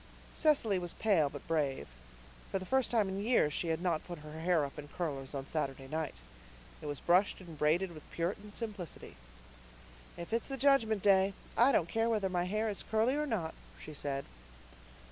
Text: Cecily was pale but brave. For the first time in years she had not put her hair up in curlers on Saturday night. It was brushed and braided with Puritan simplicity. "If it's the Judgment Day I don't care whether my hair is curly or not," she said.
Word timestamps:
Cecily 0.33 0.79
was 0.79 0.93
pale 0.95 1.29
but 1.29 1.47
brave. 1.47 1.87
For 2.49 2.57
the 2.57 2.65
first 2.65 2.89
time 2.89 3.07
in 3.07 3.21
years 3.21 3.53
she 3.53 3.67
had 3.67 3.83
not 3.83 4.03
put 4.03 4.17
her 4.25 4.39
hair 4.39 4.65
up 4.65 4.79
in 4.79 4.87
curlers 4.87 5.35
on 5.35 5.47
Saturday 5.47 5.87
night. 5.87 6.15
It 6.81 6.87
was 6.87 6.99
brushed 6.99 7.39
and 7.39 7.55
braided 7.55 7.91
with 7.91 8.09
Puritan 8.09 8.49
simplicity. 8.49 9.15
"If 10.17 10.33
it's 10.33 10.49
the 10.49 10.57
Judgment 10.57 11.03
Day 11.03 11.33
I 11.55 11.71
don't 11.71 11.87
care 11.87 12.09
whether 12.09 12.29
my 12.29 12.45
hair 12.45 12.67
is 12.67 12.81
curly 12.81 13.15
or 13.15 13.27
not," 13.27 13.53
she 13.79 13.93
said. 13.93 14.25